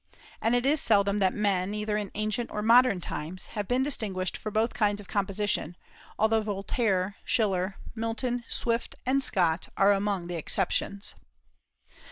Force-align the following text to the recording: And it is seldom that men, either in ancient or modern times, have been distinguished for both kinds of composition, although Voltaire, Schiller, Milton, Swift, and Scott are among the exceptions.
And 0.41 0.55
it 0.55 0.65
is 0.65 0.81
seldom 0.81 1.19
that 1.19 1.31
men, 1.31 1.75
either 1.75 1.95
in 1.95 2.09
ancient 2.15 2.49
or 2.49 2.63
modern 2.63 3.01
times, 3.01 3.45
have 3.53 3.67
been 3.67 3.83
distinguished 3.83 4.35
for 4.35 4.49
both 4.49 4.73
kinds 4.73 4.99
of 4.99 5.07
composition, 5.07 5.77
although 6.17 6.41
Voltaire, 6.41 7.17
Schiller, 7.23 7.75
Milton, 7.93 8.43
Swift, 8.49 8.95
and 9.05 9.21
Scott 9.21 9.67
are 9.77 9.91
among 9.91 10.25
the 10.25 10.37
exceptions. 10.37 11.13